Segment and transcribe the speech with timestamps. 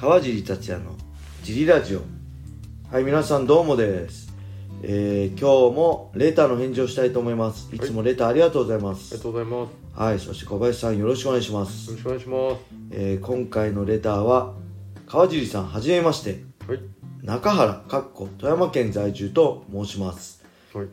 [0.00, 0.92] 川尻達也の
[1.42, 2.02] ジリラジオ。
[2.92, 4.32] はい皆さんどうもです。
[4.84, 7.68] えー、今日もレターの返事をしたいと思います。
[7.74, 7.80] い。
[7.80, 10.00] つもレターありがとうございまありすがとうございます。
[10.00, 12.56] はい、そして小林さんよろしくお願いしまよすろしくお願いします。
[12.92, 14.54] えー今回のレターは
[15.06, 16.44] 川尻さんはじめまして。
[16.68, 16.80] はい。
[17.24, 20.44] 中原かっこ富山県在住と申します。
[20.74, 20.86] はい。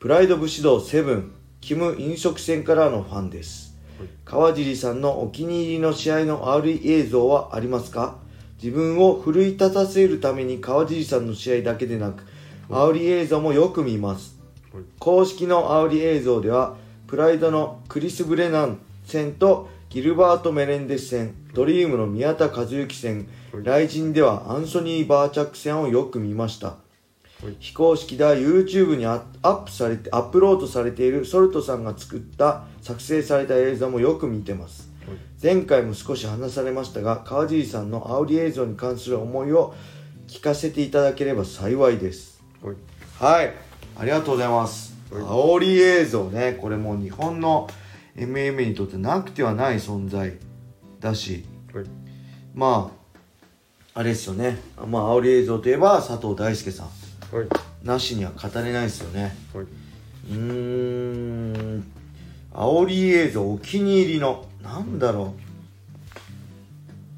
[0.00, 3.76] プライド武士道セブンキム飲食店からのファンです。
[4.00, 4.08] はい。
[4.24, 8.18] 川尻さんのお気に入りの試合の RE 映像はありますか？
[8.62, 12.24] 自分を奮い立たせるために川尻さんの試合だけでなく
[12.68, 14.38] RE 映像もよく見ます
[14.72, 14.84] はい。
[14.98, 16.76] 公式の RE 映像では
[17.06, 23.26] プライドのクリス・ブレナン戦とギルバート・メレンデス戦ドリームの宮田和幸戦はい
[23.64, 26.76] 雷神ではアンソニー・バーチャック戦をよく見ましたは
[27.48, 27.56] い。
[27.60, 34.97] 非公式では YouTube にアアップされてアップロードされているソルトさんが作った作成された映像もよく見てますはい。
[35.42, 39.74] 前回も少し話されましたが川尻さんの煽り映像に関する思いを
[40.26, 42.42] 聞かせていただければ幸いです。
[42.62, 42.76] はい。
[43.18, 43.54] はい。
[43.96, 45.22] ありがとうございます、はい。
[45.22, 47.68] 煽り映像ねこれもう日本の
[48.16, 50.34] MMA にとってなくてはない存在
[51.00, 51.44] だし。
[51.72, 51.84] はい。
[52.54, 52.92] ま
[53.94, 54.58] ああれですよね。
[54.86, 56.86] まあ煽り映像といえば佐藤大輔さん。
[57.36, 57.48] はい。
[57.82, 59.36] なしには語れないですよね。
[59.54, 59.64] はい。
[59.64, 61.84] うーん。
[62.52, 65.34] 煽り映像お気に入りのなんだろ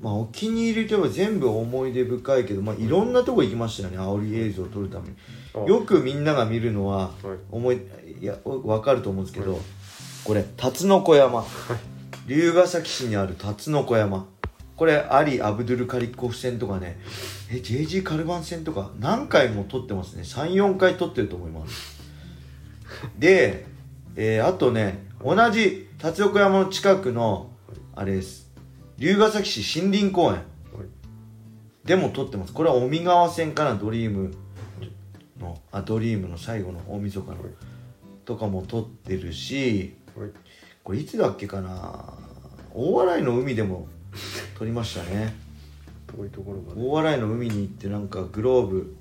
[0.01, 0.05] う。
[0.05, 3.99] まあお気に入りといえば全部思い出深いけどまあいろんなとこ行きましたよね。
[3.99, 5.17] 煽り映像を撮るために。
[5.55, 7.39] あよくみんなが見るのははい。
[7.51, 7.81] 思い
[8.21, 9.59] いやわかると思うんですけど
[10.25, 11.45] これ辰の子山。
[12.27, 14.27] 龍ヶ崎市にある辰の子山。
[14.77, 16.99] これアリ・アブドゥル・カリッコフ戦とかね。
[17.51, 20.23] え JG カルバン戦とか何回も撮ってますね。
[20.23, 22.01] 34回撮ってると思います。
[23.19, 23.67] で、
[24.17, 27.51] えーあとね同じ辰の子山の近くの
[27.95, 28.51] あれです。
[28.97, 30.35] 龍ヶ崎市森林公園。
[30.35, 30.43] はい。
[31.87, 32.55] でも撮ってます。
[32.55, 34.33] これは尾身川線からドリーム
[35.39, 35.61] の。
[35.73, 37.35] あドリームの最後の大晦日の。
[37.35, 37.41] はい。
[38.25, 39.95] とかも撮ってるし。
[40.17, 40.31] はい。
[40.83, 42.15] これいつだっけかな。
[42.73, 43.89] 大洗の海でも
[44.57, 45.35] 撮りましたね。
[46.07, 46.81] 遠いところまで。
[46.81, 48.97] 大洗の海に行ってなんかグローブ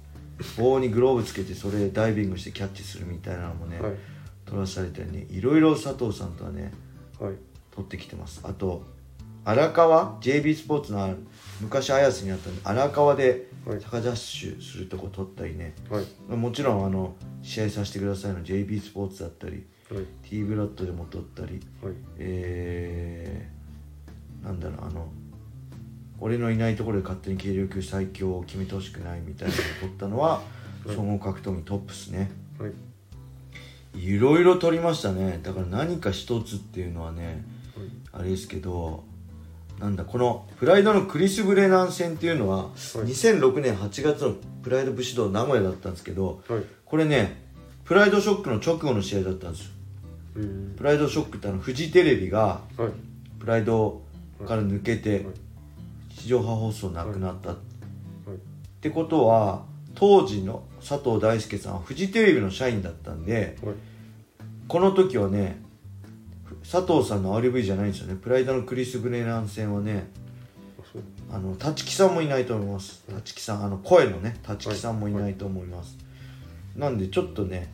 [0.58, 3.94] 棒にグローブつけてそれでダイビングしてキャッチするみたいなのもね、はい。
[4.50, 6.72] 撮らされたりねいろいろ佐藤さんとはね
[7.20, 7.36] はい。
[7.72, 8.84] 撮ってきてますあと
[9.46, 11.16] 荒川？JB スポーツの
[11.62, 13.82] 昔綾瀬にあった荒川ではい。
[13.82, 16.36] 坂ダッシュするとこ撮ったりねはい。
[16.36, 20.06] もちろんあの試合させてくださいの JB スポーツだったりはい。
[20.24, 21.94] T ブラッドでも撮ったりはい。
[22.18, 25.08] えー、なんだろうあの
[26.20, 30.30] 俺のいないところで勝手に軽量級最強を決めてほしくないみたいなのを撮ったのは
[30.86, 32.30] はい総合格闘技トップスね
[32.60, 32.72] はい。
[34.00, 37.44] いろいろ撮りましたねだから何か一つっていうのはね
[37.76, 37.88] はい。
[38.12, 39.04] あれですけど
[39.80, 46.64] なんだこのプライドのクリス・ブレナン戦っていうのは2006年8月のプライド武士道名古屋だったんですけどはい。
[46.86, 47.44] これね
[47.86, 49.72] プライドショックの直後の試合だったんですよ。
[50.78, 52.90] プライドショックってあのフジテレビがはい。
[53.40, 54.02] プライド
[54.48, 55.34] から抜けてはい
[56.16, 58.38] 地上波放送なくなったっはい。
[58.82, 59.64] てことは
[60.00, 63.76] 当時の佐藤大輔さんはフジテレビの社員だったんではい。
[64.70, 65.62] この時はね
[66.64, 68.16] 佐藤さんの RV じゃないんですよね。
[68.16, 70.10] プライドのクリス・ブレナン戦はね
[71.32, 73.04] あ、の立木さんもいないと思います。
[73.10, 75.98] 立木さんあの声のね立木さんもいないと思います、
[76.76, 77.72] なんでちょっとね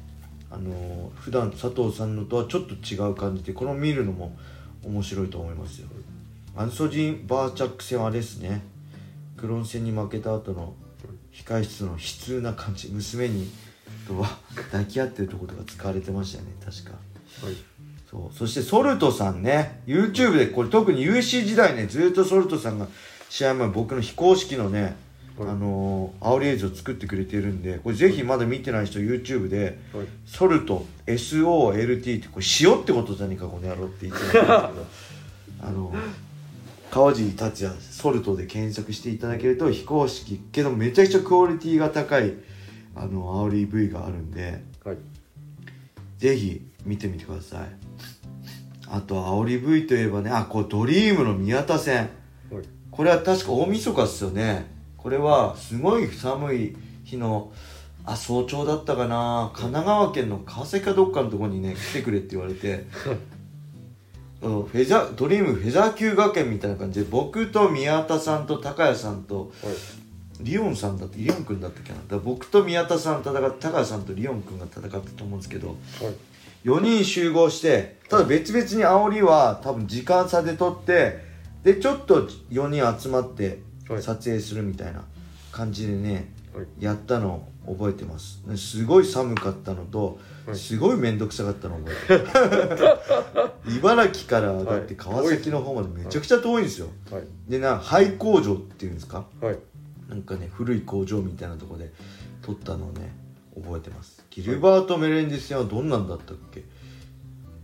[0.49, 4.35] あのー普段佐藤さんのとはちょっと違う感じでこの見るのも
[4.83, 5.87] 面白いと思いますよ。
[6.55, 8.63] アンソジン・バーチャック戦はですね。
[9.37, 10.73] クロン戦に負けた後の
[11.43, 13.49] 控室の悲痛な感じ娘に
[14.07, 14.37] とは
[14.71, 16.91] 抱き合ってるところとか使われてましたよね確か
[17.45, 17.55] はい。
[18.09, 22.87] そうそしてソルトさんね YouTube でこれ特に UC 時代ねずっとソルトさんが
[23.29, 24.95] 試合前僕の非公式のね、はい
[25.37, 30.07] あのー、煽り映像作ってくれてるんでこれぜひまだ見てない人 YouTube ではい。
[30.25, 35.93] ソルト SOLT ってこれ塩ってことじゃねえかこの野郎って言ってたんですけど あの
[36.95, 42.35] 川尻達也ソルトで検索していただけると非公式けどめちゃくちゃクオリティが高い
[42.95, 44.97] あの煽り V があるんではい。
[46.17, 47.67] ぜひ見てみてください。
[48.87, 52.09] あと煽り V といえばねあこれドリームの宮田戦
[52.49, 52.63] はい。
[52.89, 54.65] これは確か大晦日っすよね。
[54.95, 57.51] これはすごい寒い日の
[58.05, 59.51] あ早朝だったかな。
[59.53, 62.85] 神奈川県の川崎かどっかのとこにね来てくれって言われて
[64.43, 69.75] あのフェザードリームフェザー級学園みたいな感じで僕と宮田さんと高谷さんとはい。
[70.41, 71.95] リオンさんだってリオン君だったっけな？
[71.95, 75.77] だから僕と宮田さん戦って高谷さんとリオン君が戦ったと思うんですけどはい。
[76.65, 81.19] 4人集合してただ別々に煽りは多分時間差で取って
[81.63, 85.05] でちょっと4人集まってはい撮影するみたいな
[85.53, 86.25] 感じでねはい
[86.79, 88.41] やったのを覚えてます。
[88.57, 90.55] すごい寒かったのと、はい。
[90.55, 93.77] すごい面倒くさかったのを覚えてる。
[93.79, 96.87] 茨城からだって川崎の方までめちゃくちゃ遠いんですよ。
[97.11, 97.23] はい。
[97.47, 99.25] でな廃工場っていうんですか？
[99.41, 99.57] はい。
[100.09, 101.91] なんかね古い工場みたいなとこで
[102.41, 103.13] 撮ったのをね
[103.55, 104.23] 覚えてます。
[104.29, 106.63] ギルバート・メレンデス戦はどんなんだったっけ？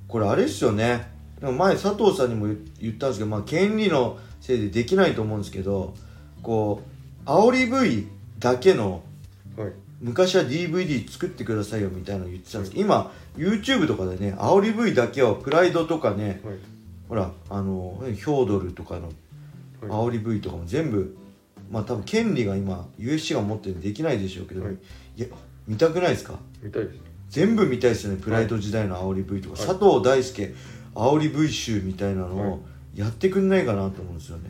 [0.08, 1.12] これあれっすよね。
[1.40, 5.96] でも前佐藤さんにも言言ったんですけど、まあ、権利のせいでできないと思うんですけど
[6.44, 6.82] こ
[7.26, 8.08] う煽り V
[8.42, 9.04] だけの
[9.56, 9.72] はい。
[10.02, 12.72] 昔は DVD 作ってくださいよみたいなの言ってたんです。
[12.72, 16.56] けど今 YouTube とかでね煽り V だけをプライドとかねはい。
[17.08, 19.14] ほらあのヒョードルとかのはい。
[19.90, 21.16] 煽り V とかも全部
[21.72, 24.74] まあ多分権利が今 USC が持ってるんでできないでしょうけど、はい。
[24.74, 25.28] い、や
[25.68, 26.34] 見たくないですか？
[26.64, 27.00] 見たいです。
[27.30, 29.68] 全部見たいですよねプライド時代の煽り V とか、はい。
[29.68, 30.54] 佐藤大輔
[30.96, 32.50] 煽り V 集みたいなのはい。
[32.50, 32.60] を
[32.96, 34.50] やってくんないかなと思うんですよね。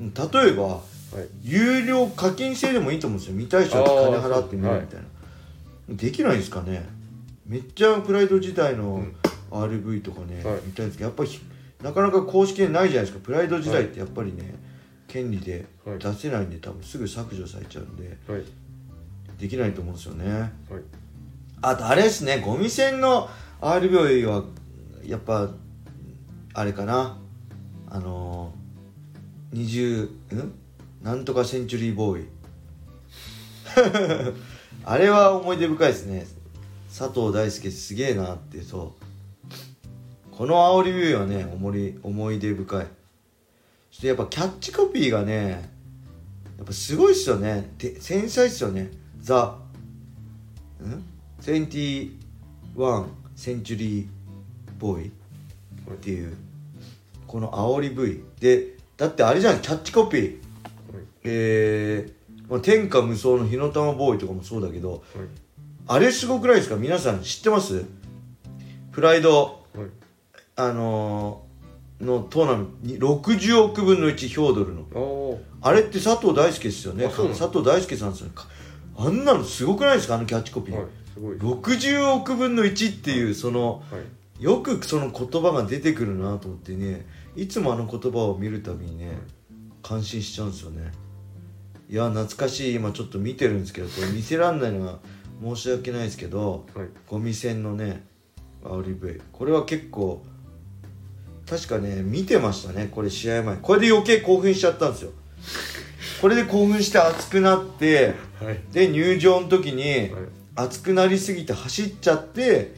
[0.00, 0.80] うん例えば
[1.14, 1.28] はい。
[1.42, 3.36] 有料課金制でもいいと思うんですよ。
[3.36, 6.88] 見たい人は金払って見るみたいな、できないんですかね。
[7.46, 9.16] めっちゃプライド時代のうん。
[9.52, 10.60] RV とかね、はい。
[10.64, 11.30] 見たいんですけどやっぱり
[11.82, 13.24] なかなか公式でないじゃないですか。
[13.24, 14.54] プライド時代ってやっぱりね、
[15.06, 15.98] 権利ではい。
[15.98, 18.44] 出せないんで多分すぐ削除されちゃうんではい。
[19.38, 20.30] できないと思うんですよね。
[20.40, 20.50] はい。
[21.60, 23.28] あとあれですねゴミ栓の
[23.60, 24.44] RV は
[25.04, 25.50] やっぱ
[26.54, 27.18] あれかな。
[27.90, 30.52] あのー、20ん？
[31.02, 32.28] なんとかセンチュリーボーイ。
[34.84, 36.26] あれは思い出深いですね。
[36.96, 40.36] 佐藤大輔すげえなってそう。
[40.36, 42.86] この煽りビューはね思い思い出深い。
[43.90, 45.70] そしてやっぱキャッチコピーがね
[46.56, 47.72] やっぱすごいっすよね。
[47.78, 48.90] で繊細っすよね。
[49.20, 49.58] ザ。
[50.80, 51.04] ん
[51.40, 54.06] ？21センチュリー
[54.78, 55.10] ボーイっ
[55.96, 56.36] ていう。
[57.26, 60.41] この煽り V でだってあれじゃんキャッチコピー。
[61.24, 65.00] えーまあ、天下無双の火の玉ボーイとかもそうだけどはい。
[65.88, 67.84] あれすごくないですか皆さん知ってます？
[68.92, 69.86] プライドはい。
[70.56, 71.52] あのー
[72.04, 75.38] のトーナメントに60億分の1ヒョードルの。
[75.60, 77.04] あれって佐藤大輔ですよね？
[77.04, 78.32] 佐藤大輔さんですよね。
[78.34, 78.46] か
[78.96, 80.16] あんなのすごくないですか？
[80.16, 83.98] あのキャッチコピー、はい60億分の1っていうそのは
[84.40, 84.42] い。
[84.42, 89.12] よくその言葉が出てくるなと思ってねいつもあの言葉を見るたびにね
[89.84, 90.90] 感心しちゃうんですよね
[91.88, 92.74] いや懐かしい。
[92.74, 94.98] 今ちょっと見てるんですけどこれ見せらんないのは
[95.42, 96.88] 申し訳ないですけどはい。
[97.06, 98.04] ゴミ栓のね
[98.64, 100.24] 煽り V これは結構
[101.48, 103.56] 確かね見てましたねこれ試合前。
[103.56, 105.10] これで余計興奮しちゃったんですよ。
[106.20, 108.60] これで興奮して熱くなってはい。
[108.72, 110.10] で入場の時にはい。
[110.54, 112.74] 熱くなりすぎて走っちゃって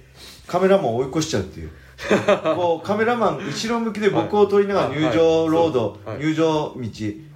[0.46, 1.70] カメラマンを追い越しちゃうっていう。
[2.56, 6.18] こうカメラマン後ろ向きで僕を撮りながら入場ロード、はい。
[6.18, 6.74] 入場道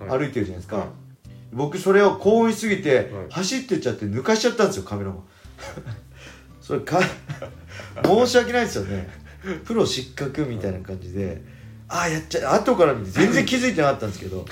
[0.08, 0.18] はい。
[0.18, 0.86] 歩いてるじゃないですか、はい
[1.52, 5.22] 僕それを興奮しすぎて、はい走ってっちゃって抜かしちゃったんですよカメラマン。
[6.60, 7.00] それか
[8.04, 9.08] 申し訳ないですよね。
[9.64, 11.42] プロ失格みたいな感じで
[11.88, 14.44] ああやっちゃ後から見て全然気づいてなかったんですけど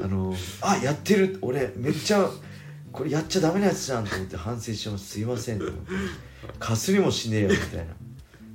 [0.00, 2.30] あのあやってる俺めっちゃ
[2.92, 5.06] これやっちゃダメなやつじゃんと思って反省します。
[5.06, 5.90] すいませんと思って。
[6.58, 7.86] かすりもしねえよみたいな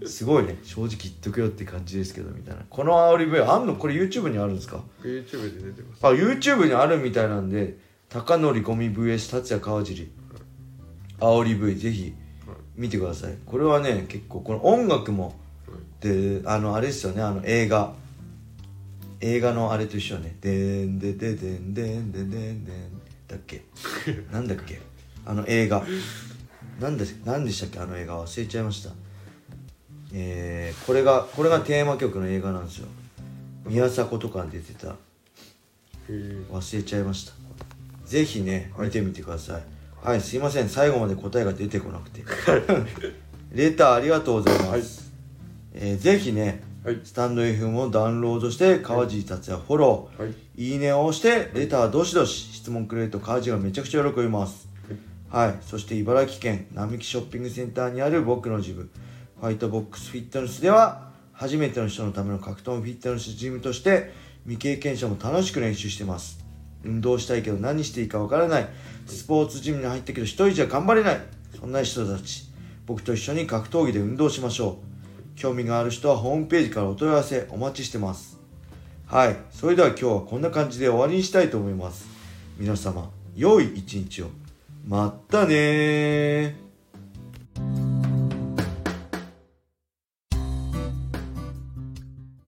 [0.05, 0.57] すごいね。
[0.63, 2.61] 正直言っとくよって感じですけどみたいな。
[2.69, 3.75] この煽り V あんの？
[3.75, 6.05] これ YouTube にあるんですか？YouTube で出てます。
[6.05, 7.77] あ YouTube にあるみたいなんで
[8.07, 10.11] 高則ゴミ VS 達也川尻。
[11.19, 12.13] 煽り V ぜひ
[12.75, 13.35] 見てください。
[13.45, 15.35] これはね結構この音楽も
[15.99, 17.93] であのあれですよねあの映画。
[19.21, 20.37] 映画のあれと一緒ね。
[20.39, 23.01] でんでででんでんでんでんでん。
[23.27, 23.63] だっけ？
[24.31, 24.79] なんだっけ？
[25.25, 25.83] あの映画。
[26.79, 27.79] なんでなんでしたっけ？
[27.79, 28.23] あの映画。
[28.23, 28.91] 忘れちゃいました
[30.13, 32.87] えー、これがこれがテーマ曲の映画なんですよ。
[33.65, 34.95] 宮迫とか出てた。
[36.51, 37.33] 忘れちゃいました。
[38.05, 39.63] ぜひね見てみてください。
[40.01, 40.69] はい、すいません。
[40.69, 42.23] 最後まで答えが出てこなくて。
[43.53, 45.11] レターありがとうございます、
[45.73, 46.99] えーぜひねはい。
[47.03, 50.33] スタンド FM をダウンロードして川尻達也フォロー、はい。
[50.55, 54.67] いいねを押してレターどしどし質問くれると川尻がめちゃくちゃ喜びます。
[55.29, 55.57] はい。
[55.61, 58.89] そして茨城県並木ショッピングセンターにある僕のジム
[59.39, 64.11] ファイトボックスフィットネスでは初めての人のための格闘フィットネスジムとして
[64.43, 66.43] 未経験者も楽しく練習してます。
[66.83, 68.67] 運動したいけど何していいかわからない。
[69.05, 71.21] スポーツジムに入ったけど一人じゃ頑張れない。
[71.57, 72.51] そんな人たち
[72.85, 74.79] 僕と一緒に格闘技で運動しましょ
[75.35, 75.39] う。
[75.39, 78.37] 興味がある人はホームページからお問い合わせお待ちしてます。
[79.07, 79.37] はい。
[79.51, 82.05] それでは今日はこんな感じで終わりにしたいと思います。
[82.57, 84.27] 皆様良い一日を。
[84.85, 86.68] まったねー。